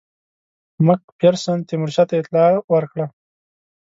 مک 0.85 1.01
فیرسن 1.17 1.57
تیمورشاه 1.67 2.07
ته 2.09 2.15
اطلاع 2.21 2.49
ورکړه. 2.73 3.05